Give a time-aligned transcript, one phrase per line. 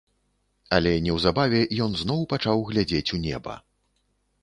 [0.77, 3.53] Але неўзабаве ён зноў пачаў глядзець у неба.